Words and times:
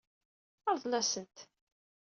Ṛḍel-asen-t. 0.75 1.37